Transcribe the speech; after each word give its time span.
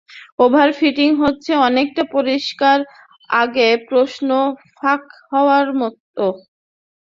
Overfitting 0.39 1.09
হচ্ছে 1.21 1.51
অনেকটা 1.67 2.03
পরীক্ষার 2.15 2.79
আগে 3.35 3.67
প্রশ্ন 3.89 4.29
ফাঁস 4.73 5.01
হবার 5.29 5.65
মত। 5.79 6.15